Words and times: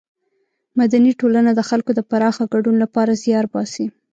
مدني 0.79 1.11
ټولنه 1.19 1.51
د 1.55 1.61
خلکو 1.69 1.91
د 1.95 1.99
پراخه 2.09 2.43
ګډون 2.53 2.75
له 2.79 2.87
پاره 2.95 3.13
زیار 3.23 3.45
باسي. 3.53 3.85